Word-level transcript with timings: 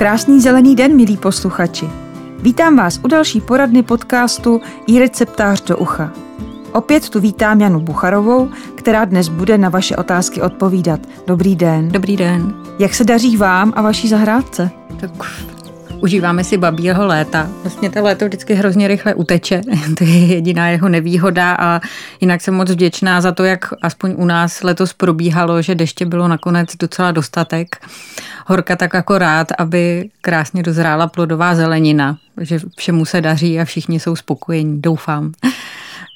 Krásný 0.00 0.40
zelený 0.40 0.76
den, 0.76 0.96
milí 0.96 1.16
posluchači. 1.16 1.88
Vítám 2.42 2.76
vás 2.76 3.00
u 3.04 3.08
další 3.08 3.40
poradny 3.40 3.82
podcastu 3.82 4.60
i 4.86 4.98
receptář 4.98 5.62
do 5.64 5.78
ucha. 5.78 6.12
Opět 6.72 7.08
tu 7.08 7.20
vítám 7.20 7.60
Janu 7.60 7.80
Bucharovou, 7.80 8.48
která 8.74 9.04
dnes 9.04 9.28
bude 9.28 9.58
na 9.58 9.68
vaše 9.68 9.96
otázky 9.96 10.42
odpovídat. 10.42 11.00
Dobrý 11.26 11.56
den. 11.56 11.88
Dobrý 11.88 12.16
den. 12.16 12.54
Jak 12.78 12.94
se 12.94 13.04
daří 13.04 13.36
vám 13.36 13.72
a 13.76 13.82
vaší 13.82 14.08
zahrádce? 14.08 14.70
Tak 15.00 15.10
užíváme 16.00 16.44
si 16.44 16.56
babího 16.56 17.06
léta. 17.06 17.48
Vlastně 17.62 17.90
to 17.90 18.02
léto 18.02 18.24
vždycky 18.24 18.54
hrozně 18.54 18.88
rychle 18.88 19.14
uteče, 19.14 19.60
to 19.98 20.04
je 20.04 20.26
jediná 20.26 20.68
jeho 20.68 20.88
nevýhoda 20.88 21.56
a 21.60 21.80
jinak 22.20 22.40
jsem 22.40 22.54
moc 22.54 22.70
vděčná 22.70 23.20
za 23.20 23.32
to, 23.32 23.44
jak 23.44 23.68
aspoň 23.82 24.14
u 24.16 24.24
nás 24.24 24.62
letos 24.62 24.92
probíhalo, 24.92 25.62
že 25.62 25.74
deště 25.74 26.06
bylo 26.06 26.28
nakonec 26.28 26.76
docela 26.76 27.12
dostatek. 27.12 27.86
Horka 28.46 28.76
tak 28.76 28.94
jako 28.94 29.18
rád, 29.18 29.48
aby 29.58 30.10
krásně 30.20 30.62
dozrála 30.62 31.06
plodová 31.06 31.54
zelenina, 31.54 32.18
že 32.40 32.58
všemu 32.76 33.04
se 33.04 33.20
daří 33.20 33.60
a 33.60 33.64
všichni 33.64 34.00
jsou 34.00 34.16
spokojení, 34.16 34.80
doufám. 34.80 35.32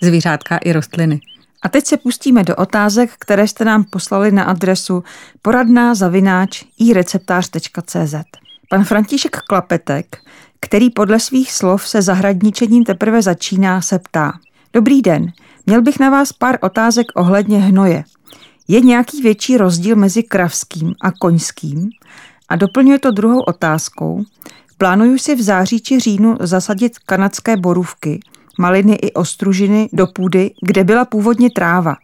Zvířátka 0.02 0.56
i 0.56 0.72
rostliny. 0.72 1.20
A 1.62 1.68
teď 1.68 1.86
se 1.86 1.96
pustíme 1.96 2.44
do 2.44 2.56
otázek, 2.56 3.10
které 3.18 3.48
jste 3.48 3.64
nám 3.64 3.84
poslali 3.84 4.32
na 4.32 4.44
adresu 4.44 5.04
poradná 5.42 5.94
zavináč 5.94 6.64
ireceptář.cz. 6.78 8.43
Pan 8.68 8.84
František 8.84 9.36
Klapetek, 9.36 10.16
který 10.60 10.90
podle 10.90 11.20
svých 11.20 11.52
slov 11.52 11.88
se 11.88 12.02
zahradničením 12.02 12.84
teprve 12.84 13.22
začíná, 13.22 13.82
se 13.82 13.98
ptá. 13.98 14.32
Dobrý 14.72 15.02
den, 15.02 15.32
měl 15.66 15.82
bych 15.82 16.00
na 16.00 16.10
vás 16.10 16.32
pár 16.32 16.58
otázek 16.62 17.06
ohledně 17.14 17.58
hnoje. 17.58 18.04
Je 18.68 18.80
nějaký 18.80 19.22
větší 19.22 19.56
rozdíl 19.56 19.96
mezi 19.96 20.22
kravským 20.22 20.94
a 21.00 21.12
koňským? 21.12 21.90
A 22.48 22.56
doplňuje 22.56 22.98
to 22.98 23.10
druhou 23.10 23.40
otázkou. 23.40 24.24
Plánuju 24.78 25.18
si 25.18 25.34
v 25.34 25.42
září 25.42 25.80
či 25.80 26.00
říjnu 26.00 26.36
zasadit 26.40 26.98
kanadské 26.98 27.56
borůvky, 27.56 28.20
maliny 28.58 28.94
i 28.94 29.12
ostružiny 29.12 29.88
do 29.92 30.06
půdy, 30.06 30.50
kde 30.62 30.84
byla 30.84 31.04
původně 31.04 31.50
tráva. 31.50 31.96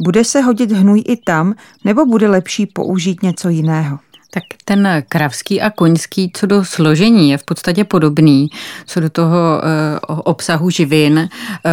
Bude 0.00 0.24
se 0.24 0.40
hodit 0.40 0.72
hnůj 0.72 1.02
i 1.06 1.16
tam, 1.16 1.54
nebo 1.84 2.06
bude 2.06 2.28
lepší 2.28 2.66
použít 2.66 3.22
něco 3.22 3.48
jiného? 3.48 3.98
Tak 4.30 4.42
ten 4.64 4.88
kravský 5.08 5.60
a 5.60 5.70
koňský 5.70 6.30
co 6.34 6.46
do 6.46 6.64
složení 6.64 7.30
je 7.30 7.38
v 7.38 7.44
podstatě 7.44 7.84
podobný, 7.84 8.48
co 8.86 9.00
do 9.00 9.10
toho 9.10 9.62
eh, 9.64 9.98
obsahu 10.06 10.70
živin. 10.70 11.18
Eh, 11.18 11.70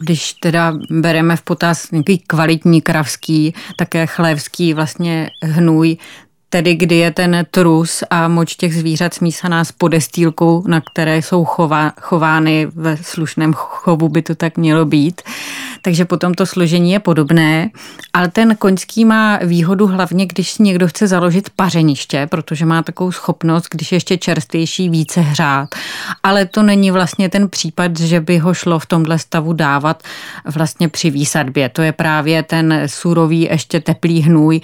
když 0.00 0.32
teda 0.32 0.74
bereme 0.90 1.36
v 1.36 1.42
potaz 1.42 1.90
nějaký 1.90 2.18
kvalitní 2.18 2.80
kravský, 2.80 3.54
také 3.76 4.06
chlévský 4.06 4.74
vlastně 4.74 5.30
hnůj, 5.42 5.96
tedy 6.48 6.74
kdy 6.74 6.96
je 6.96 7.10
ten 7.10 7.46
trus 7.50 8.04
a 8.10 8.28
moč 8.28 8.54
těch 8.54 8.74
zvířat 8.74 9.14
smísaná 9.14 9.64
s 9.64 9.72
podestýlkou, 9.72 10.64
na 10.66 10.80
které 10.80 11.22
jsou 11.22 11.44
chová, 11.44 11.92
chovány 12.00 12.66
ve 12.74 12.96
slušném 12.96 13.52
chovu, 13.52 14.08
by 14.08 14.22
to 14.22 14.34
tak 14.34 14.58
mělo 14.58 14.84
být 14.84 15.22
takže 15.86 16.04
potom 16.04 16.34
to 16.34 16.46
složení 16.46 16.92
je 16.92 17.00
podobné, 17.00 17.70
ale 18.12 18.28
ten 18.28 18.56
koňský 18.56 19.04
má 19.04 19.38
výhodu 19.42 19.86
hlavně, 19.86 20.26
když 20.26 20.50
si 20.50 20.62
někdo 20.62 20.88
chce 20.88 21.06
založit 21.06 21.50
pařeniště, 21.56 22.26
protože 22.30 22.66
má 22.66 22.82
takovou 22.82 23.12
schopnost, 23.12 23.66
když 23.70 23.92
je 23.92 23.96
ještě 23.96 24.18
čerstvější, 24.18 24.88
více 24.88 25.20
hřát. 25.20 25.68
Ale 26.22 26.46
to 26.46 26.62
není 26.62 26.90
vlastně 26.90 27.28
ten 27.28 27.48
případ, 27.48 27.98
že 27.98 28.20
by 28.20 28.38
ho 28.38 28.54
šlo 28.54 28.78
v 28.78 28.86
tomhle 28.86 29.18
stavu 29.18 29.52
dávat 29.52 30.02
vlastně 30.44 30.88
při 30.88 31.10
výsadbě. 31.10 31.68
To 31.68 31.82
je 31.82 31.92
právě 31.92 32.42
ten 32.42 32.82
surový, 32.86 33.40
ještě 33.40 33.80
teplý 33.80 34.20
hnůj, 34.20 34.60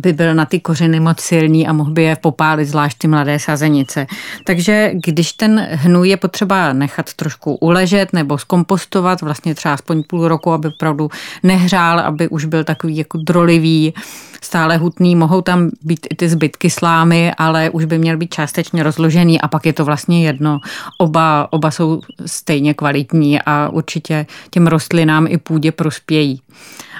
by 0.00 0.12
byl 0.12 0.34
na 0.34 0.44
ty 0.44 0.60
kořeny 0.60 1.00
moc 1.00 1.20
silný 1.20 1.66
a 1.66 1.72
mohl 1.72 1.90
by 1.90 2.02
je 2.02 2.16
popálit, 2.16 2.68
zvlášť 2.68 2.98
ty 2.98 3.08
mladé 3.08 3.38
sazenice. 3.38 4.06
Takže 4.44 4.90
když 4.94 5.32
ten 5.32 5.68
hnůj 5.70 6.08
je 6.08 6.16
potřeba 6.16 6.72
nechat 6.72 7.12
trošku 7.12 7.54
uležet 7.54 8.12
nebo 8.12 8.38
zkompostovat, 8.38 9.22
vlastně 9.22 9.54
třeba 9.54 9.74
aspoň 9.74 10.02
půl 10.02 10.28
roku, 10.28 10.52
aby 10.54 10.68
opravdu 10.68 11.10
nehřál, 11.42 12.00
aby 12.00 12.28
už 12.28 12.44
byl 12.44 12.64
takový 12.64 12.96
jako 12.96 13.18
drolivý, 13.18 13.94
stále 14.42 14.76
hutný. 14.76 15.16
Mohou 15.16 15.40
tam 15.40 15.70
být 15.82 16.06
i 16.10 16.14
ty 16.14 16.28
zbytky 16.28 16.70
slámy, 16.70 17.32
ale 17.38 17.70
už 17.70 17.84
by 17.84 17.98
měl 17.98 18.16
být 18.16 18.34
částečně 18.34 18.82
rozložený 18.82 19.40
a 19.40 19.48
pak 19.48 19.66
je 19.66 19.72
to 19.72 19.84
vlastně 19.84 20.26
jedno. 20.26 20.60
Oba, 20.98 21.48
oba 21.50 21.70
jsou 21.70 22.00
stejně 22.26 22.74
kvalitní 22.74 23.42
a 23.42 23.68
určitě 23.68 24.26
těm 24.50 24.66
rostlinám 24.66 25.26
i 25.26 25.38
půdě 25.38 25.72
prospějí. 25.72 26.40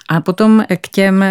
A 0.09 0.21
potom 0.21 0.65
k 0.81 0.89
těm 0.89 1.25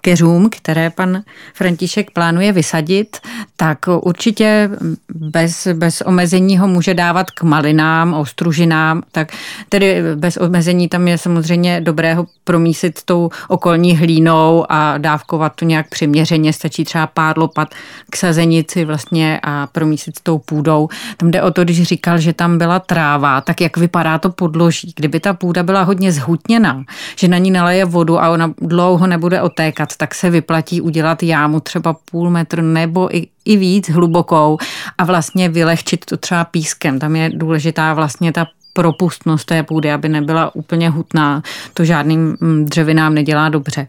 keřům, 0.00 0.50
které 0.50 0.90
pan 0.90 1.22
František 1.54 2.10
plánuje 2.10 2.52
vysadit, 2.52 3.16
tak 3.56 3.78
určitě 4.00 4.70
bez, 5.14 5.68
bez 5.72 6.00
omezení 6.00 6.58
ho 6.58 6.68
může 6.68 6.94
dávat 6.94 7.30
k 7.30 7.42
malinám, 7.42 8.14
ostružinám, 8.14 9.02
tak 9.12 9.32
tedy 9.68 10.02
bez 10.14 10.36
omezení 10.36 10.88
tam 10.88 11.03
je 11.08 11.18
samozřejmě 11.18 11.80
dobré 11.80 12.14
ho 12.14 12.26
promísit 12.44 13.02
tou 13.04 13.30
okolní 13.48 13.96
hlínou 13.96 14.64
a 14.68 14.98
dávkovat 14.98 15.52
to 15.54 15.64
nějak 15.64 15.88
přiměřeně, 15.88 16.52
stačí 16.52 16.84
třeba 16.84 17.06
pár 17.06 17.38
lopat 17.38 17.74
k 18.10 18.16
sazenici 18.16 18.84
vlastně 18.84 19.40
a 19.42 19.66
promísit 19.66 20.14
tou 20.22 20.38
půdou. 20.38 20.88
Tam 21.16 21.30
jde 21.30 21.42
o 21.42 21.50
to, 21.50 21.64
když 21.64 21.82
říkal, 21.82 22.18
že 22.18 22.32
tam 22.32 22.58
byla 22.58 22.78
tráva, 22.78 23.40
tak 23.40 23.60
jak 23.60 23.76
vypadá 23.76 24.18
to 24.18 24.30
podloží. 24.30 24.92
Kdyby 24.96 25.20
ta 25.20 25.34
půda 25.34 25.62
byla 25.62 25.82
hodně 25.82 26.12
zhutněná, 26.12 26.84
že 27.16 27.28
na 27.28 27.38
ní 27.38 27.50
naleje 27.50 27.84
vodu 27.84 28.20
a 28.20 28.30
ona 28.30 28.52
dlouho 28.60 29.06
nebude 29.06 29.42
otékat, 29.42 29.96
tak 29.96 30.14
se 30.14 30.30
vyplatí 30.30 30.80
udělat 30.80 31.22
jámu 31.22 31.60
třeba 31.60 31.96
půl 32.10 32.30
metr 32.30 32.62
nebo 32.62 33.16
i, 33.16 33.26
i 33.44 33.56
víc 33.56 33.90
hlubokou 33.90 34.58
a 34.98 35.04
vlastně 35.04 35.48
vylehčit 35.48 36.04
to 36.04 36.16
třeba 36.16 36.44
pískem. 36.44 36.98
Tam 36.98 37.16
je 37.16 37.30
důležitá 37.34 37.94
vlastně 37.94 38.32
ta 38.32 38.46
propustnost 38.74 39.46
té 39.46 39.62
půdy, 39.62 39.92
aby 39.92 40.08
nebyla 40.08 40.54
úplně 40.54 40.90
hutná. 40.90 41.42
To 41.74 41.84
žádným 41.84 42.36
mm, 42.40 42.64
dřevinám 42.64 43.14
nedělá 43.14 43.48
dobře. 43.48 43.88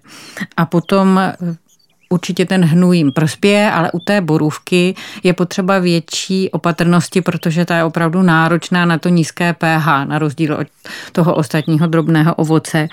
A 0.57 0.65
potom 0.65 1.19
určitě 2.09 2.45
ten 2.45 2.65
hnůj 2.65 2.97
jim 2.97 3.11
prospěje, 3.11 3.71
ale 3.71 3.91
u 3.91 3.99
té 3.99 4.21
borůvky 4.21 4.95
je 5.23 5.33
potřeba 5.33 5.79
větší 5.79 6.49
opatrnosti, 6.49 7.21
protože 7.21 7.65
ta 7.65 7.77
je 7.77 7.83
opravdu 7.83 8.21
náročná 8.21 8.85
na 8.85 8.97
to 8.97 9.09
nízké 9.09 9.53
pH, 9.53 9.85
na 9.85 10.19
rozdíl 10.19 10.53
od 10.53 10.67
toho 11.11 11.35
ostatního 11.35 11.87
drobného 11.87 12.35
ovoce. 12.35 12.87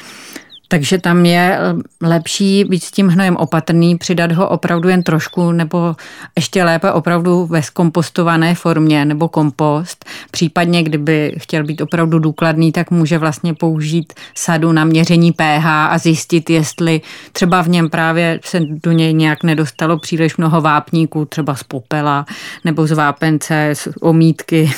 Takže 0.72 0.98
tam 0.98 1.26
je 1.26 1.58
eh, 1.58 1.74
lepší 2.08 2.64
být 2.64 2.82
s 2.82 2.90
tím 2.90 3.08
hnojem 3.08 3.36
opatrný, 3.36 3.96
přidat 3.98 4.32
ho 4.32 4.48
opravdu 4.48 4.88
jen 4.88 5.02
trošku, 5.02 5.52
nebo 5.52 5.96
ještě 6.36 6.64
lépe 6.64 6.92
opravdu 6.92 7.46
ve 7.46 7.62
skompostované 7.62 8.54
formě, 8.54 9.04
nebo 9.04 9.28
kompost. 9.28 10.04
Případně, 10.30 10.82
kdyby 10.82 11.34
chtěl 11.38 11.64
být 11.64 11.80
opravdu 11.80 12.18
důkladný, 12.18 12.72
tak 12.72 12.90
může 12.90 13.18
vlastně 13.18 13.54
použít 13.54 14.12
sadu 14.34 14.72
na 14.72 14.84
měření 14.84 15.32
pH 15.32 15.66
a 15.66 15.98
zjistit, 15.98 16.50
jestli 16.50 17.00
třeba 17.32 17.62
v 17.62 17.68
něm 17.68 17.90
právě 17.90 18.40
se 18.44 18.60
do 18.60 18.92
něj 18.92 19.14
nějak 19.14 19.42
nedostalo 19.42 19.98
příliš 19.98 20.36
mnoho 20.36 20.60
vápníků, 20.60 21.24
třeba 21.24 21.54
z 21.54 21.62
popela, 21.62 22.26
nebo 22.64 22.86
z 22.86 22.92
vápence, 22.92 23.70
z 23.72 23.88
omítky 24.00 24.72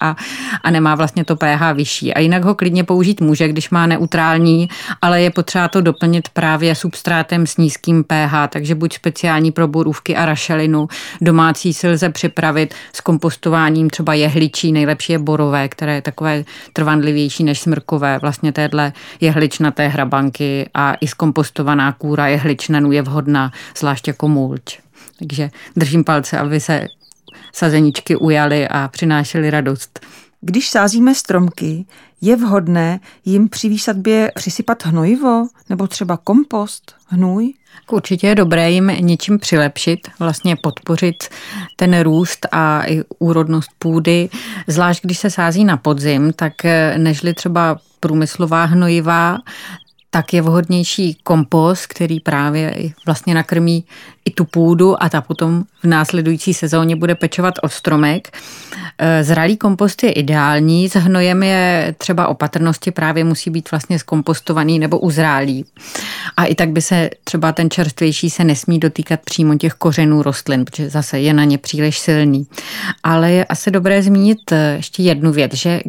a, 0.00 0.16
a 0.62 0.70
nemá 0.70 0.94
vlastně 0.94 1.24
to 1.24 1.36
pH 1.36 1.72
vyšší. 1.74 2.14
A 2.14 2.20
jinak 2.20 2.44
ho 2.44 2.54
klidně 2.54 2.84
použít 2.84 3.20
může, 3.20 3.48
když 3.48 3.70
má 3.70 3.86
neutrální, 3.86 4.68
ale 5.02 5.22
je 5.22 5.30
potřeba 5.30 5.68
to 5.68 5.80
doplnit 5.80 6.28
právě 6.28 6.74
substrátem 6.74 7.46
s 7.46 7.56
nízkým 7.56 8.04
pH, 8.04 8.48
takže 8.48 8.74
buď 8.74 8.94
speciální 8.94 9.52
pro 9.52 9.68
borůvky 9.68 10.16
a 10.16 10.26
rašelinu, 10.26 10.88
domácí 11.20 11.72
si 11.72 11.88
lze 11.88 12.10
připravit 12.10 12.74
s 12.92 13.00
kompostováním 13.00 13.90
třeba 13.90 14.14
jehličí, 14.14 14.72
nejlepší 14.72 15.12
je 15.12 15.18
borové, 15.18 15.68
které 15.68 15.94
je 15.94 16.02
takové 16.02 16.44
trvanlivější 16.72 17.44
než 17.44 17.60
smrkové, 17.60 18.18
vlastně 18.18 18.52
téhle 18.52 18.92
jehličnaté 19.20 19.88
hrabanky 19.88 20.70
a 20.74 20.94
i 20.94 21.06
skompostovaná 21.06 21.92
kůra 21.92 22.26
jehličnanů 22.26 22.92
je 22.92 23.02
vhodná, 23.02 23.52
zvlášť 23.78 24.08
jako 24.08 24.28
mulč. 24.28 24.78
Takže 25.18 25.50
držím 25.76 26.04
palce, 26.04 26.38
aby 26.38 26.60
se 26.60 26.86
sazeničky 27.52 28.16
ujaly 28.16 28.68
a 28.68 28.88
přinášely 28.88 29.50
radost. 29.50 30.00
Když 30.40 30.68
sázíme 30.68 31.14
stromky, 31.14 31.86
je 32.20 32.36
vhodné 32.36 33.00
jim 33.24 33.48
při 33.48 33.68
výsadbě 33.68 34.32
přisypat 34.34 34.86
hnojivo 34.86 35.46
nebo 35.68 35.86
třeba 35.86 36.16
kompost, 36.16 36.94
hnůj? 37.06 37.52
Určitě 37.90 38.26
je 38.26 38.34
dobré 38.34 38.70
jim 38.70 38.86
něčím 39.00 39.38
přilepšit, 39.38 39.98
vlastně 40.18 40.56
podpořit 40.56 41.28
ten 41.76 42.00
růst 42.00 42.46
a 42.52 42.86
i 42.86 43.02
úrodnost 43.18 43.70
půdy. 43.78 44.28
Zvlášť 44.66 45.02
když 45.02 45.18
se 45.18 45.30
sází 45.30 45.64
na 45.64 45.76
podzim, 45.76 46.32
tak 46.32 46.52
nežli 46.96 47.34
třeba 47.34 47.78
průmyslová 48.00 48.64
hnojivá, 48.64 49.38
tak 50.16 50.32
je 50.32 50.42
vhodnější 50.42 51.16
kompost, 51.22 51.86
který 51.86 52.20
právě 52.20 52.76
vlastně 53.06 53.34
nakrmí 53.34 53.84
i 54.24 54.30
tu 54.30 54.44
půdu 54.44 55.02
a 55.02 55.08
ta 55.08 55.20
potom 55.20 55.64
v 55.82 55.86
následující 55.86 56.54
sezóně 56.54 56.96
bude 56.96 57.14
pečovat 57.14 57.54
od 57.62 57.72
stromek. 57.72 58.38
E, 58.98 59.24
zralý 59.24 59.56
kompost 59.56 60.02
je 60.02 60.12
ideální, 60.12 60.88
s 60.88 60.94
hnojem 60.94 61.42
je 61.42 61.94
třeba 61.98 62.28
opatrnosti, 62.28 62.90
právě 62.90 63.24
musí 63.24 63.50
být 63.50 63.70
vlastně 63.70 63.98
zkompostovaný 63.98 64.78
nebo 64.78 64.98
uzrálý. 64.98 65.64
A 66.36 66.44
i 66.44 66.54
tak 66.54 66.70
by 66.70 66.82
se 66.82 67.10
třeba 67.24 67.52
ten 67.52 67.70
čerstvější 67.70 68.30
se 68.30 68.44
nesmí 68.44 68.78
dotýkat 68.78 69.20
přímo 69.24 69.58
těch 69.58 69.72
kořenů 69.72 70.22
rostlin, 70.22 70.64
protože 70.64 70.90
zase 70.90 71.20
je 71.20 71.32
na 71.32 71.44
ně 71.44 71.58
příliš 71.58 71.98
silný. 71.98 72.46
Ale 73.02 73.32
je 73.32 73.44
asi 73.44 73.70
dobré 73.70 74.02
zmínit 74.02 74.52
e, 74.52 74.76
ještě 74.76 75.02
jednu 75.02 75.32
věc, 75.32 75.54
že 75.54 75.80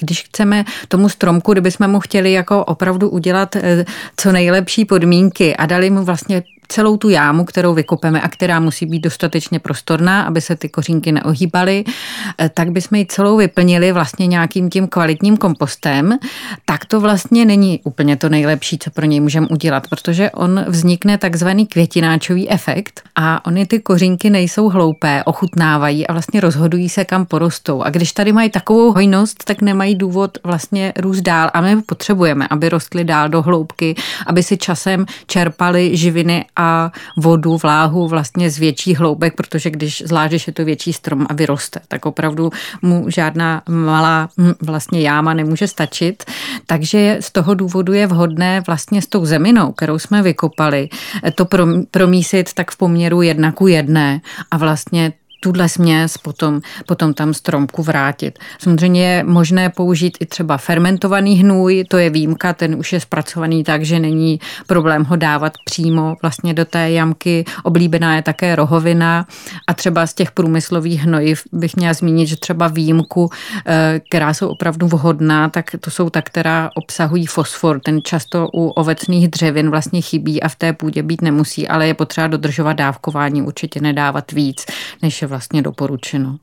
když 0.00 0.22
chceme 0.22 0.64
tomu 0.88 1.08
stromku, 1.08 1.52
kdybychom 1.52 1.88
mu 1.88 2.00
chtěli 2.00 2.32
jako 2.32 2.64
opravdu 2.64 3.08
udělat 3.10 3.56
e, 3.56 3.84
co 4.16 4.32
nejlepší 4.32 4.84
podmínky 4.84 5.56
a 5.56 5.66
dali 5.66 5.90
mu 5.90 6.04
vlastně 6.04 6.42
celou 6.70 6.96
tu 6.96 7.08
jámu, 7.08 7.44
kterou 7.44 7.74
vykopeme 7.74 8.20
a 8.20 8.28
která 8.28 8.60
musí 8.60 8.86
být 8.86 9.00
dostatečně 9.00 9.58
prostorná, 9.58 10.22
aby 10.22 10.40
se 10.40 10.56
ty 10.56 10.68
kořínky 10.68 11.12
neohýbaly, 11.12 11.84
eh, 12.38 12.48
tak 12.48 12.70
bychom 12.70 12.98
ji 12.98 13.06
celou 13.06 13.36
vyplnili 13.36 13.92
vlastně 13.92 14.26
nějakým 14.26 14.70
tím 14.70 14.88
kvalitním 14.88 15.36
kompostem, 15.36 16.18
tak 16.64 16.84
to 16.84 17.00
vlastně 17.00 17.44
není 17.44 17.80
úplně 17.84 18.16
to 18.16 18.28
nejlepší, 18.28 18.78
co 18.78 18.90
pro 18.90 19.06
něj 19.06 19.20
můžeme 19.20 19.46
udělat, 19.46 19.88
protože 19.88 20.30
on 20.30 20.64
vznikne 20.68 21.18
takzvaný 21.18 21.66
květináčový 21.66 22.50
efekt 22.50 23.02
a 23.16 23.46
oni 23.46 23.66
ty 23.66 23.80
kořínky 23.80 24.30
nejsou 24.30 24.68
hloupé, 24.68 25.24
ochutnávají 25.24 26.06
a 26.06 26.12
vlastně 26.12 26.40
rozhodují 26.40 26.88
se, 26.88 27.04
kam 27.04 27.26
porostou. 27.26 27.82
A 27.82 27.90
když 27.90 28.12
tady 28.12 28.32
mají 28.32 28.50
takovou 28.50 28.92
hojnost, 28.92 29.44
tak 29.44 29.62
nemají 29.62 29.94
důvod 29.94 30.38
vlastně 30.44 30.92
růst 30.98 31.20
dál 31.20 31.50
a 31.54 31.60
my 31.60 31.82
potřebujeme, 31.82 32.46
aby 32.50 32.68
rostly 32.68 33.04
dál 33.04 33.28
do 33.28 33.42
hloubky, 33.42 33.94
aby 34.26 34.42
si 34.42 34.56
časem 34.56 35.06
čerpali 35.26 35.96
živiny 35.96 36.44
a 36.60 36.92
vodu, 37.16 37.56
vláhu 37.56 38.08
vlastně 38.08 38.50
z 38.50 38.58
větší 38.58 38.94
hloubek, 38.94 39.34
protože 39.36 39.70
když 39.70 40.02
zvlášť, 40.06 40.46
je 40.46 40.52
to 40.52 40.64
větší 40.64 40.92
strom 40.92 41.26
a 41.28 41.34
vyroste, 41.34 41.80
tak 41.88 42.06
opravdu 42.06 42.50
mu 42.82 43.04
žádná 43.08 43.62
malá 43.68 44.28
hm, 44.38 44.52
vlastně 44.60 45.00
jáma 45.00 45.34
nemůže 45.34 45.68
stačit. 45.68 46.24
Takže 46.66 47.16
z 47.20 47.32
toho 47.32 47.54
důvodu 47.54 47.92
je 47.92 48.06
vhodné 48.06 48.62
vlastně 48.66 49.02
s 49.02 49.06
tou 49.06 49.24
zeminou, 49.24 49.72
kterou 49.72 49.98
jsme 49.98 50.22
vykopali, 50.22 50.88
to 51.34 51.44
promísit 51.90 52.54
tak 52.54 52.70
v 52.70 52.76
poměru 52.76 53.22
jedna 53.22 53.52
ku 53.52 53.66
jedné 53.66 54.20
a 54.50 54.56
vlastně 54.56 55.12
tuhle 55.40 55.68
směs 55.68 56.18
potom, 56.18 56.60
potom 56.86 57.14
tam 57.14 57.34
stromku 57.34 57.82
vrátit. 57.82 58.38
Samozřejmě 58.58 59.06
je 59.06 59.24
možné 59.24 59.70
použít 59.70 60.16
i 60.20 60.26
třeba 60.26 60.56
fermentovaný 60.56 61.34
hnůj, 61.34 61.84
to 61.88 61.98
je 61.98 62.10
výjimka, 62.10 62.52
ten 62.52 62.74
už 62.74 62.92
je 62.92 63.00
zpracovaný 63.00 63.64
tak, 63.64 63.84
že 63.84 64.00
není 64.00 64.40
problém 64.66 65.04
ho 65.04 65.16
dávat 65.16 65.52
přímo 65.64 66.16
vlastně 66.22 66.54
do 66.54 66.64
té 66.64 66.90
jamky. 66.90 67.44
Oblíbená 67.62 68.16
je 68.16 68.22
také 68.22 68.56
rohovina 68.56 69.26
a 69.66 69.74
třeba 69.74 70.06
z 70.06 70.14
těch 70.14 70.30
průmyslových 70.30 71.00
hnojiv 71.00 71.42
bych 71.52 71.76
měla 71.76 71.94
zmínit, 71.94 72.26
že 72.26 72.36
třeba 72.36 72.68
výjimku, 72.68 73.30
eh, 73.66 74.00
která 74.08 74.34
jsou 74.34 74.48
opravdu 74.48 74.86
vhodná, 74.86 75.48
tak 75.48 75.70
to 75.80 75.90
jsou 75.90 76.10
ta, 76.10 76.22
která 76.22 76.70
obsahují 76.74 77.26
fosfor. 77.26 77.80
Ten 77.80 78.00
často 78.02 78.48
u 78.54 78.68
ovecných 78.68 79.28
dřevin 79.28 79.70
vlastně 79.70 80.00
chybí 80.00 80.42
a 80.42 80.48
v 80.48 80.56
té 80.56 80.72
půdě 80.72 81.02
být 81.02 81.22
nemusí, 81.22 81.68
ale 81.68 81.86
je 81.86 81.94
potřeba 81.94 82.26
dodržovat 82.26 82.72
dávkování, 82.72 83.42
určitě 83.42 83.80
nedávat 83.80 84.32
víc, 84.32 84.66
než 85.02 85.22
je 85.22 85.28
vlastně 85.30 85.62
doporučeno. 85.62 86.36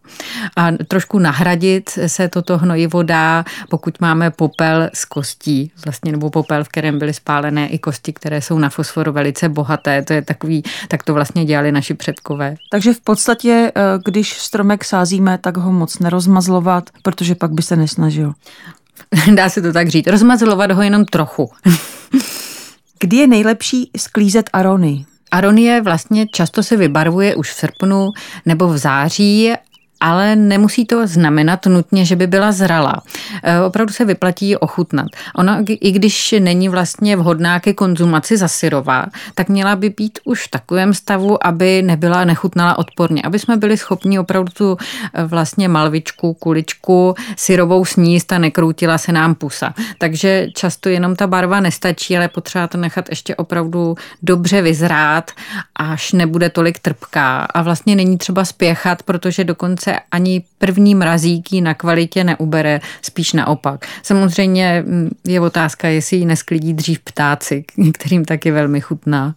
A 0.56 0.72
trošku 0.72 1.20
nahradit 1.20 1.90
se 2.08 2.28
toto 2.28 2.58
hnojivo 2.58 3.04
dá, 3.04 3.46
pokud 3.70 4.02
máme 4.02 4.32
popel 4.32 4.90
z 4.94 5.06
kostí, 5.06 5.72
vlastně 5.86 6.12
nebo 6.12 6.30
popel, 6.30 6.64
v 6.64 6.70
kterém 6.70 7.00
byly 7.00 7.14
spálené 7.14 7.68
i 7.68 7.80
kosti, 7.80 8.14
které 8.14 8.42
jsou 8.42 8.60
na 8.60 8.70
fosfor 8.70 9.10
velice 9.10 9.50
bohaté. 9.50 10.02
To 10.02 10.14
je 10.14 10.22
takový, 10.22 10.64
tak 10.88 11.04
to 11.04 11.14
vlastně 11.14 11.46
dělali 11.46 11.72
naši 11.72 11.94
předkové. 11.94 12.56
Takže 12.72 12.94
v 12.94 13.02
podstatě, 13.02 13.72
eh, 13.76 13.82
když 14.06 14.34
stromek 14.34 14.84
sázíme, 14.84 15.38
tak 15.38 15.58
ho 15.58 15.72
moc 15.72 16.00
nerozmazlovat, 16.00 16.90
protože 17.02 17.36
pak 17.36 17.52
by 17.52 17.62
se 17.62 17.76
nesnažil. 17.76 18.34
Dá 19.36 19.50
se 19.50 19.62
to 19.62 19.74
tak 19.74 19.88
říct. 19.88 20.08
Rozmazlovat 20.08 20.72
ho 20.72 20.82
jenom 20.82 21.06
trochu. 21.06 21.52
Kdy 23.00 23.18
je 23.18 23.28
nejlepší 23.28 23.92
sklízet 23.98 24.50
arony? 24.54 25.06
Aronie 25.32 25.82
vlastně 25.82 26.28
často 26.28 26.64
se 26.64 26.78
vybarvuje 26.78 27.36
už 27.36 27.52
v 27.52 27.56
srpnu 27.56 28.10
nebo 28.46 28.68
v 28.68 28.78
září 28.78 29.54
ale 30.00 30.36
nemusí 30.36 30.86
to 30.86 31.08
znamenat 31.08 31.66
nutně, 31.66 32.06
že 32.06 32.16
by 32.16 32.28
byla 32.28 32.52
zrala. 32.52 33.02
E, 33.44 33.62
opravdu 33.62 33.94
se 33.94 34.06
vyplatí 34.06 34.56
ochutnat. 34.56 35.08
Ona, 35.36 35.64
i 35.68 35.92
když 35.92 36.36
není 36.40 36.70
vlastně 36.70 37.16
vhodná 37.16 37.60
ke 37.60 37.74
konzumaci 37.74 38.38
zasyrová, 38.38 39.06
tak 39.36 39.50
měla 39.50 39.76
by 39.76 39.90
být 39.90 40.20
už 40.24 40.48
v 40.48 40.52
takovém 40.52 40.94
stavu, 40.94 41.48
aby 41.48 41.82
nebyla 41.82 42.26
nechutnala 42.26 42.78
odporně, 42.78 43.22
aby 43.22 43.40
jsme 43.40 43.58
byli 43.58 43.78
schopni 43.78 44.20
opravdu 44.20 44.52
tu 44.52 44.78
e, 45.14 45.24
vlastně 45.24 45.68
malvičku, 45.68 46.34
kuličku 46.34 47.16
syrovou 47.38 47.86
sníst 47.86 48.34
a 48.34 48.38
nekroutila 48.38 48.98
se 48.98 49.12
nám 49.12 49.36
pusa. 49.36 49.74
Takže 49.98 50.48
často 50.56 50.90
jenom 50.90 51.16
ta 51.16 51.28
barva 51.28 51.60
nestačí, 51.60 52.18
ale 52.18 52.28
potřeba 52.28 52.68
to 52.68 52.78
nechat 52.78 53.10
ještě 53.10 53.36
opravdu 53.36 53.96
dobře 54.24 54.62
vyzrát, 54.62 55.32
až 55.76 56.12
nebude 56.12 56.50
tolik 56.50 56.80
trpká. 56.80 57.48
A 57.54 57.62
vlastně 57.62 57.96
není 57.96 58.18
třeba 58.18 58.46
spěchat, 58.46 59.04
protože 59.04 59.44
dokonce 59.44 59.87
se 59.88 60.00
ani 60.12 60.44
první 60.58 60.96
mrazíky 60.96 61.62
na 61.62 61.74
kvalitě 61.74 62.24
neubere, 62.24 62.80
spíš 63.02 63.34
naopak. 63.34 63.86
Samozřejmě 64.04 64.84
mm, 64.88 65.10
je 65.28 65.42
otázka, 65.42 65.88
jestli 65.88 66.18
ji 66.18 66.26
nesklidí 66.26 66.74
dřív 66.74 67.00
ptáci, 67.00 67.64
kterým 67.94 68.26
taky 68.26 68.52
velmi 68.52 68.82
chutná. 68.82 69.36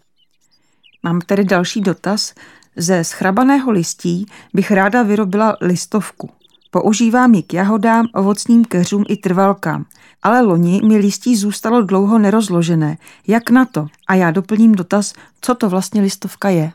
Mám 1.02 1.20
tady 1.20 1.44
další 1.44 1.80
dotaz. 1.80 2.34
Ze 2.76 3.04
schrabaného 3.04 3.70
listí 3.70 4.26
bych 4.54 4.70
ráda 4.70 5.02
vyrobila 5.02 5.56
listovku. 5.60 6.30
Používám 6.70 7.34
ji 7.34 7.42
k 7.42 7.54
jahodám, 7.54 8.06
ovocným 8.14 8.64
keřům 8.64 9.04
i 9.08 9.16
trvalkám. 9.16 9.84
Ale 10.22 10.40
loni 10.40 10.80
mi 10.84 10.96
listí 10.96 11.36
zůstalo 11.36 11.82
dlouho 11.82 12.18
nerozložené. 12.18 12.96
Jak 13.26 13.50
na 13.50 13.64
to? 13.64 13.86
A 14.08 14.14
já 14.14 14.30
doplním 14.30 14.74
dotaz, 14.74 15.12
co 15.40 15.54
to 15.54 15.68
vlastně 15.68 16.02
listovka 16.02 16.48
je. 16.48 16.72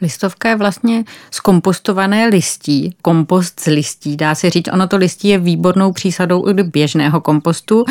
Listovka 0.00 0.48
je 0.48 0.56
vlastně 0.56 1.04
zkompostované 1.30 2.26
listí, 2.26 2.96
kompost 3.02 3.60
z 3.60 3.66
listí, 3.66 4.16
dá 4.16 4.34
se 4.34 4.50
říct. 4.50 4.68
Ono 4.72 4.88
to 4.88 4.96
listí 4.96 5.28
je 5.28 5.38
výbornou 5.38 5.92
přísadou 5.92 6.48
i 6.48 6.54
do 6.54 6.64
běžného 6.64 7.20
kompostu, 7.20 7.84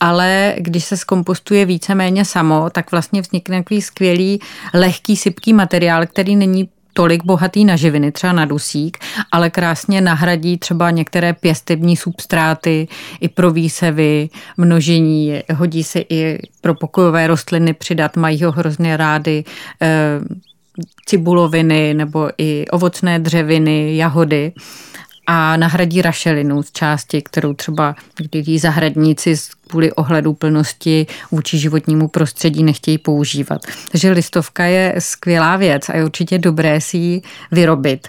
ale 0.00 0.54
když 0.58 0.84
se 0.84 0.96
zkompostuje 0.96 1.64
víceméně 1.64 2.24
samo, 2.24 2.70
tak 2.70 2.90
vlastně 2.90 3.22
vznikne 3.22 3.58
takový 3.58 3.82
skvělý, 3.82 4.40
lehký, 4.74 5.16
sypký 5.16 5.52
materiál, 5.52 6.06
který 6.06 6.36
není 6.36 6.68
tolik 6.92 7.24
bohatý 7.24 7.64
na 7.64 7.76
živiny, 7.76 8.12
třeba 8.12 8.32
na 8.32 8.44
dusík, 8.44 8.98
ale 9.32 9.50
krásně 9.50 10.00
nahradí 10.00 10.58
třeba 10.58 10.90
některé 10.90 11.32
pěstební 11.32 11.96
substráty 11.96 12.88
i 13.20 13.28
pro 13.28 13.50
výsevy, 13.50 14.28
množení, 14.56 15.42
hodí 15.54 15.84
se 15.84 16.04
i 16.08 16.38
pro 16.60 16.74
pokojové 16.74 17.26
rostliny 17.26 17.74
přidat, 17.74 18.16
mají 18.16 18.42
ho 18.44 18.52
hrozně 18.52 18.96
rády 18.96 19.44
eh, 19.82 20.20
cibuloviny 21.06 21.94
nebo 21.94 22.30
i 22.38 22.66
ovocné 22.68 23.18
dřeviny, 23.18 23.96
jahody 23.96 24.52
a 25.32 25.56
nahradí 25.56 26.02
rašelinu 26.02 26.62
z 26.62 26.72
části, 26.72 27.22
kterou 27.22 27.54
třeba 27.54 27.94
když 28.16 28.60
zahradníci 28.60 29.36
kvůli 29.68 29.92
ohledu 29.92 30.32
plnosti 30.32 31.06
vůči 31.30 31.58
životnímu 31.58 32.08
prostředí 32.08 32.62
nechtějí 32.62 32.98
používat. 32.98 33.62
Takže 33.90 34.10
listovka 34.10 34.64
je 34.64 34.94
skvělá 34.98 35.56
věc 35.56 35.88
a 35.88 35.96
je 35.96 36.04
určitě 36.04 36.38
dobré 36.38 36.80
si 36.80 36.96
ji 36.96 37.22
vyrobit. 37.52 38.08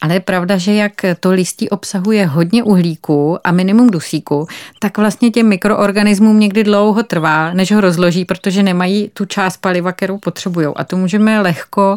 Ale 0.00 0.14
je 0.14 0.20
pravda, 0.20 0.56
že 0.56 0.74
jak 0.74 0.92
to 1.20 1.30
listí 1.30 1.68
obsahuje 1.68 2.26
hodně 2.26 2.62
uhlíku 2.62 3.38
a 3.44 3.52
minimum 3.52 3.90
dusíku, 3.90 4.46
tak 4.78 4.98
vlastně 4.98 5.30
těm 5.30 5.48
mikroorganismům 5.48 6.40
někdy 6.40 6.64
dlouho 6.64 7.02
trvá, 7.02 7.54
než 7.54 7.72
ho 7.72 7.80
rozloží, 7.80 8.24
protože 8.24 8.62
nemají 8.62 9.10
tu 9.14 9.24
část 9.24 9.56
paliva, 9.56 9.92
kterou 9.92 10.18
potřebují. 10.18 10.66
A 10.76 10.84
to 10.84 10.96
můžeme 10.96 11.40
lehko 11.40 11.96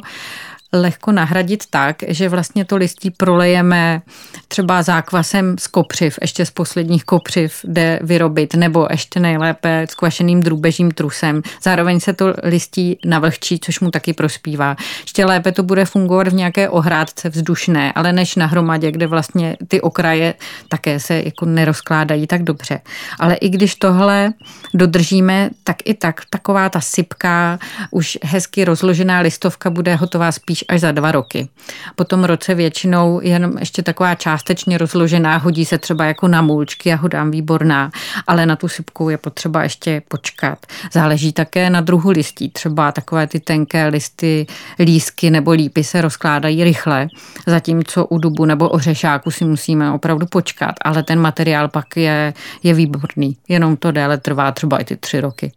lehko 0.74 1.12
nahradit 1.12 1.64
tak, 1.70 1.96
že 2.08 2.30
vlastně 2.30 2.66
to 2.66 2.76
listí 2.78 3.12
prolejeme 3.12 4.02
třeba 4.48 4.82
zákvasem 4.82 5.56
z 5.60 5.68
kopřiv, 5.68 6.20
ještě 6.22 6.46
z 6.46 6.52
posledních 6.52 7.04
kopřiv 7.04 7.60
jde 7.64 8.00
vyrobit, 8.04 8.54
nebo 8.54 8.88
ještě 8.92 9.20
nejlépe 9.20 9.82
s 9.90 9.96
kvašeným 9.96 10.44
drůbežím 10.44 10.92
trusem. 10.92 11.42
Zároveň 11.64 12.00
se 12.00 12.14
to 12.14 12.34
listí 12.44 13.00
navlhčí, 13.06 13.60
což 13.60 13.80
mu 13.80 13.92
taky 13.92 14.14
prospívá. 14.14 14.76
Ještě 15.02 15.26
lépe 15.26 15.52
to 15.52 15.64
bude 15.64 15.86
fungovat 15.86 16.28
v 16.28 16.34
nějaké 16.34 16.70
ohrádce 16.70 17.30
vzdušné, 17.30 17.94
ale 17.94 18.14
než 18.14 18.36
na 18.36 18.46
hromadě, 18.46 18.92
kde 18.92 19.08
vlastně 19.08 19.58
ty 19.68 19.82
okraje 19.82 20.34
také 20.70 21.00
se 21.00 21.22
jako 21.26 21.46
nerozkládají 21.46 22.28
tak 22.28 22.44
dobře. 22.44 22.82
Ale 23.20 23.36
i 23.36 23.50
když 23.50 23.76
tohle 23.76 24.34
dodržíme, 24.74 25.50
tak 25.64 25.76
i 25.86 25.94
tak 25.94 26.22
taková 26.30 26.70
ta 26.70 26.82
sypká, 26.82 27.60
už 27.92 28.18
hezky 28.24 28.66
rozložená 28.66 29.20
listovka 29.20 29.70
bude 29.70 29.96
hotová 29.96 30.32
spíš 30.32 30.57
spíš 30.58 30.66
až 30.68 30.82
za 30.82 30.92
dva 30.92 31.12
roky. 31.12 31.50
Po 31.96 32.04
tom 32.04 32.24
roce 32.24 32.56
většinou 32.56 33.20
jenom 33.24 33.58
ještě 33.58 33.84
taková 33.84 34.16
částečně 34.16 34.78
rozložená, 34.78 35.38
hodí 35.38 35.66
se 35.66 35.78
třeba 35.78 36.06
jako 36.06 36.28
na 36.28 36.42
můlčky, 36.42 36.98
dám 37.08 37.32
výborná, 37.32 37.92
ale 38.28 38.46
na 38.46 38.56
tu 38.56 38.68
sypku 38.68 39.10
je 39.10 39.18
potřeba 39.18 39.64
ještě 39.64 40.02
počkat. 40.08 40.66
Záleží 40.94 41.34
také 41.34 41.70
na 41.70 41.82
druhu 41.82 42.10
listí, 42.10 42.50
třeba 42.50 42.92
takové 42.92 43.28
ty 43.28 43.40
tenké 43.40 43.88
listy, 43.88 44.48
lísky 44.80 45.30
nebo 45.30 45.52
lípy 45.52 45.84
se 45.84 46.02
rozkládají 46.02 46.64
rychle, 46.64 47.08
zatímco 47.46 48.06
u 48.06 48.18
dubu 48.18 48.46
nebo 48.46 48.70
ořešáku 48.70 49.32
si 49.32 49.46
musíme 49.46 49.92
opravdu 49.92 50.26
počkat, 50.26 50.76
ale 50.82 51.04
ten 51.04 51.20
materiál 51.20 51.68
pak 51.68 51.98
je, 51.98 52.34
je 52.64 52.74
výborný, 52.74 53.38
jenom 53.48 53.78
to 53.78 53.92
déle 53.92 54.18
trvá 54.18 54.52
třeba 54.52 54.78
i 54.78 54.86
ty 54.86 54.98
tři 54.98 55.22
roky. 55.22 55.52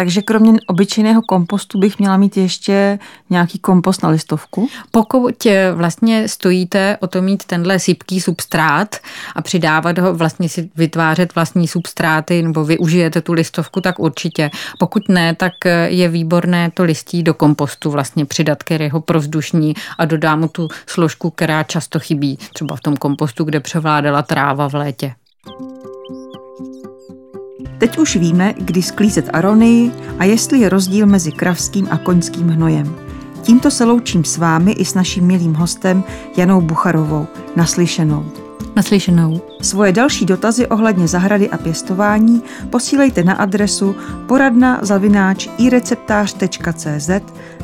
Takže 0.00 0.22
kromě 0.22 0.52
obyčejného 0.66 1.22
kompostu 1.22 1.78
bych 1.78 1.98
měla 1.98 2.16
mít 2.16 2.36
ještě 2.36 2.98
nějaký 3.30 3.58
kompost 3.58 4.02
na 4.02 4.08
listovku? 4.08 4.68
Pokud 4.90 5.46
eh, 5.46 5.72
vlastně 5.72 6.28
stojíte 6.28 6.96
o 7.00 7.06
to 7.06 7.22
mít 7.22 7.44
tenhle 7.44 7.78
sypký 7.78 8.20
substrát 8.20 8.96
a 9.34 9.42
přidávat 9.42 9.98
ho, 9.98 10.14
vlastně 10.14 10.48
si 10.48 10.70
vytvářet 10.76 11.34
vlastní 11.34 11.68
substráty 11.68 12.42
nebo 12.42 12.64
využijete 12.64 13.20
tu 13.20 13.32
listovku, 13.32 13.80
tak 13.80 13.98
určitě. 13.98 14.50
Pokud 14.78 15.08
ne, 15.08 15.34
tak 15.34 15.66
eh, 15.66 15.88
je 15.90 16.08
výborné 16.08 16.70
to 16.74 16.84
listí 16.84 17.22
do 17.22 17.34
kompostu 17.34 17.90
vlastně 17.90 18.26
přidat, 18.26 18.62
který 18.62 18.88
ho 18.88 19.00
provzdušní 19.00 19.74
a 19.98 20.04
dodám 20.04 20.40
mu 20.40 20.48
tu 20.48 20.68
složku, 20.86 21.30
která 21.30 21.62
často 21.62 21.98
chybí, 21.98 22.38
třeba 22.52 22.76
v 22.76 22.80
tom 22.80 22.96
kompostu, 22.96 23.44
kde 23.44 23.60
převládala 23.60 24.22
tráva 24.22 24.68
v 24.68 24.74
létě. 24.74 25.14
Teď 27.80 27.98
už 27.98 28.16
víme, 28.16 28.54
kdy 28.58 28.82
sklízet 28.82 29.30
aronii 29.32 29.92
a 30.18 30.24
jestli 30.24 30.58
je 30.58 30.68
rozdíl 30.68 31.06
mezi 31.06 31.32
kravským 31.32 31.88
a 31.90 31.98
koňským 31.98 32.48
hnojem. 32.48 32.96
Tímto 33.42 33.70
se 33.70 33.84
loučím 33.84 34.24
s 34.24 34.36
vámi 34.36 34.72
i 34.72 34.84
s 34.84 34.94
naším 34.94 35.26
milým 35.26 35.54
hostem 35.54 36.04
Janou 36.36 36.60
Bucharovou. 36.60 37.26
Naslyšenou. 37.56 38.24
Naslyšenou. 38.76 39.40
Svoje 39.62 39.92
další 39.92 40.26
dotazy 40.26 40.66
ohledně 40.66 41.08
zahrady 41.08 41.50
a 41.50 41.58
pěstování 41.58 42.42
posílejte 42.70 43.24
na 43.24 43.34
adresu 43.34 43.96
poradna 44.26 44.78
zavináč 44.82 45.48
ireceptář.cz 45.58 47.10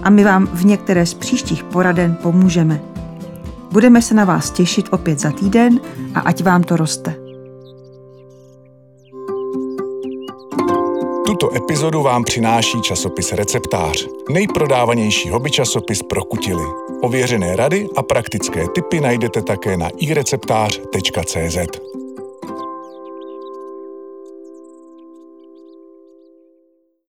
a 0.02 0.10
my 0.10 0.24
vám 0.24 0.46
v 0.46 0.64
některé 0.64 1.06
z 1.06 1.14
příštích 1.14 1.64
poraden 1.64 2.16
pomůžeme. 2.22 2.80
Budeme 3.72 4.02
se 4.02 4.14
na 4.14 4.24
vás 4.24 4.50
těšit 4.50 4.86
opět 4.90 5.20
za 5.20 5.30
týden 5.30 5.80
a 6.14 6.20
ať 6.20 6.42
vám 6.42 6.62
to 6.62 6.76
roste. 6.76 7.25
Tuto 11.26 11.56
epizodu 11.56 12.02
vám 12.02 12.24
přináší 12.24 12.82
časopis 12.82 13.32
Receptář, 13.32 14.06
nejprodávanější 14.30 15.30
hobby 15.30 15.50
časopis 15.50 16.02
pro 16.02 16.24
kutily. 16.24 16.64
Ověřené 17.02 17.56
rady 17.56 17.88
a 17.96 18.02
praktické 18.02 18.64
tipy 18.74 19.00
najdete 19.00 19.42
také 19.42 19.76
na 19.76 19.88
ireceptář.cz. 19.96 21.95